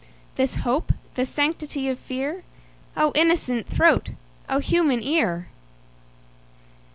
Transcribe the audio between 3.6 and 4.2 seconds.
throat!